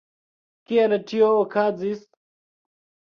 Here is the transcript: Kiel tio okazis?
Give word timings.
Kiel 0.71 0.95
tio 1.11 1.29
okazis? 1.43 2.01